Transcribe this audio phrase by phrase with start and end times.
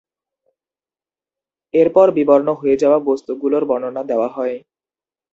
[1.73, 4.55] এরপর বিবর্ণ হয়ে যাওয়া বস্তুগুলোর বর্ণনা দেওয়া হয়।